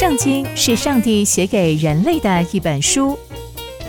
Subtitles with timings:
[0.00, 3.18] 圣经是上帝写给人类的一本书，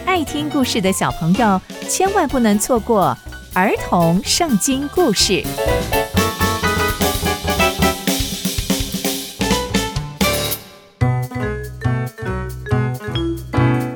[0.06, 3.18] 爱听故事的小朋友千万不能错过
[3.54, 5.42] 儿童圣经故事。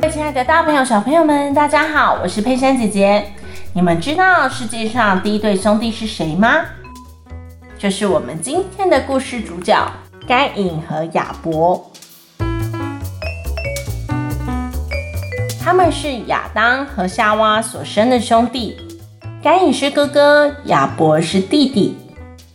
[0.10, 3.30] 亲爱的大朋友、小朋友们，大家好，我是佩珊姐姐。
[3.74, 6.62] 你们知道世界上第一对兄弟是谁吗？
[7.78, 9.86] 就是我们今天的故事主角
[10.26, 11.92] 该隐和亚伯。
[15.66, 18.78] 他们是亚当和夏娃所生的兄弟，
[19.42, 21.98] 该隐是哥哥，亚伯是弟弟。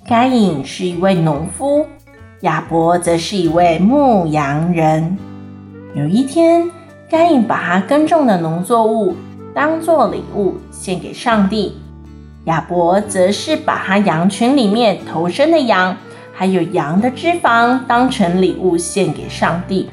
[0.06, 1.84] 该隐是一位农夫，
[2.42, 5.18] 亚伯则是一位牧羊人。
[5.92, 6.70] 有一天，
[7.10, 9.16] 该隐把他耕种的农作物
[9.52, 11.76] 当作礼物献给上帝，
[12.44, 15.96] 亚伯则是把他羊群里面头生的羊，
[16.32, 19.90] 还有羊的脂肪当成礼物献给上帝。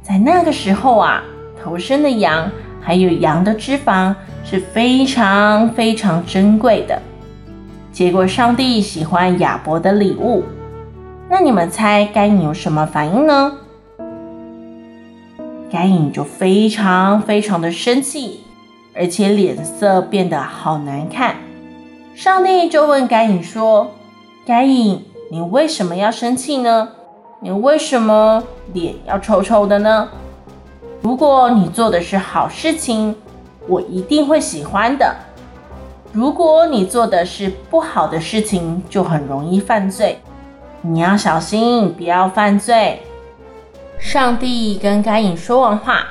[0.00, 1.24] 在那个时候啊。
[1.62, 7.00] 头生的羊，还有羊的脂肪是非常非常珍贵的。
[7.92, 10.44] 结果上帝喜欢亚伯的礼物，
[11.28, 13.52] 那你们猜该隐有什么反应呢？
[15.70, 18.40] 该隐就非常非常的生气，
[18.94, 21.36] 而且脸色变得好难看。
[22.14, 23.92] 上帝就问该隐说
[24.44, 26.88] ：“该隐，你为什么要生气呢？
[27.40, 30.08] 你为什么脸要臭臭的呢？”
[31.02, 33.16] 如果你做的是好事情，
[33.66, 35.16] 我一定会喜欢的。
[36.12, 40.20] 如果你做的是不好的事情，就很容易犯罪。
[40.82, 43.00] 你要小心，不要犯罪。
[43.98, 46.06] 上帝跟该隐说完话，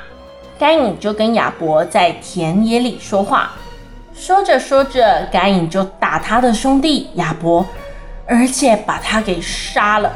[0.58, 3.52] 该隐就跟亚伯在田野里说话。
[4.12, 7.64] 说着说着，该隐就打他的兄弟亚伯，
[8.26, 10.12] 而且把他给杀了。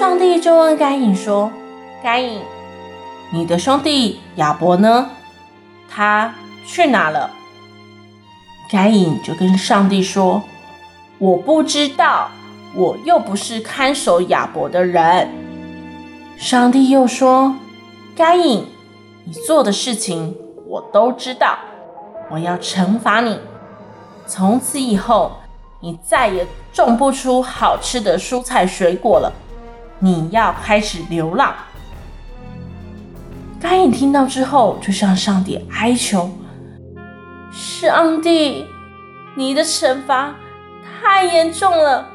[0.00, 1.52] 上帝就问该隐说
[2.02, 2.40] ：“该隐，
[3.30, 5.10] 你的兄弟亚伯呢？
[5.90, 6.34] 他
[6.66, 7.30] 去哪了？”
[8.72, 10.42] 该隐就跟上帝说
[11.20, 12.30] ：“我不知道，
[12.74, 15.28] 我又不是看守亚伯的人。”
[16.38, 17.56] 上帝又说
[18.16, 18.64] ：“该隐，
[19.24, 20.34] 你做的事情
[20.66, 21.58] 我都知道，
[22.30, 23.38] 我要惩罚你。
[24.26, 25.32] 从此以后，
[25.80, 29.30] 你再也种不出好吃的蔬菜水果了。”
[30.00, 31.54] 你要开始流浪。
[33.60, 36.30] 该隐听到之后，就向上帝哀求
[37.52, 38.64] ：“上帝，
[39.36, 40.34] 你的惩罚
[41.00, 42.08] 太严重了，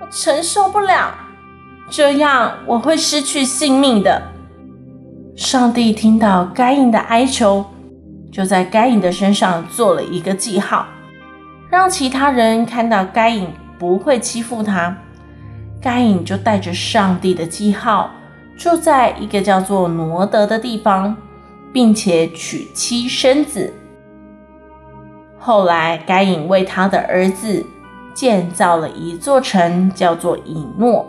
[0.00, 1.12] 我承受不了，
[1.90, 4.22] 这样我会失去性命的。”
[5.34, 7.64] 上帝听到该隐的哀求，
[8.30, 10.86] 就在该隐的身上做了一个记号，
[11.68, 13.48] 让其他人看到该隐
[13.78, 14.96] 不会欺负他。
[15.80, 18.10] 该隐就带着上帝的记号，
[18.58, 21.16] 住在一个叫做挪得的地方，
[21.72, 23.72] 并且娶妻生子。
[25.38, 27.64] 后来，该隐为他的儿子
[28.12, 31.06] 建造了一座城，叫做以诺。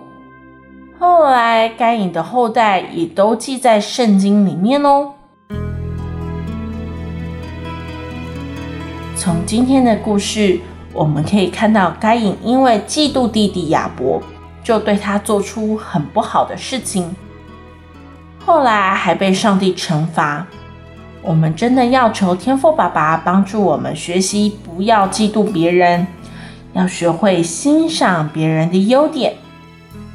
[1.00, 5.14] 后来，该隐的后代也都记在圣经里面哦。
[9.16, 10.60] 从今天的故事，
[10.94, 14.22] 我们可以看到，该隐因为嫉妒弟弟亚伯。
[14.64, 17.16] 就对他做出很不好的事情，
[18.46, 20.46] 后来还被上帝惩罚。
[21.22, 26.08] 我们真的要求天父爸爸帮助我们学习，不要嫉妒别人，
[26.74, 29.36] 要学会欣赏别人的优点。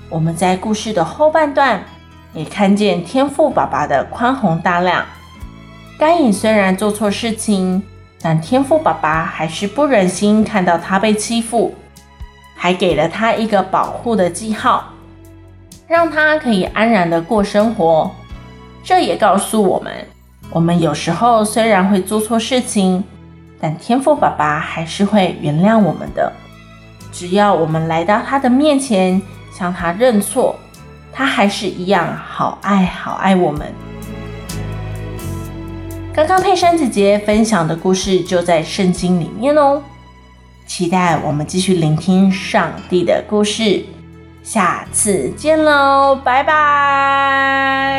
[0.09, 1.85] 我们在故事的后半段
[2.33, 5.05] 也看见天父爸爸的宽宏大量。
[5.99, 7.83] 该隐虽然做错事情，
[8.21, 11.75] 但天父爸爸还是不忍心看到他被欺负。
[12.65, 14.85] 还给了他一个保护的记号，
[15.87, 18.11] 让他可以安然的过生活。
[18.83, 19.93] 这也告诉我们，
[20.51, 23.05] 我们有时候虽然会做错事情，
[23.61, 26.33] 但天父爸爸还是会原谅我们的。
[27.13, 29.21] 只要我们来到他的面前，
[29.53, 30.57] 向他认错，
[31.13, 33.71] 他还是一样好爱好爱我们。
[36.15, 39.83] 刚刚佩珊姐姐分享的故事就在圣经里面哦。
[40.67, 43.85] 期待我们继续聆听上帝的故事，
[44.43, 47.94] 下次见喽，拜拜。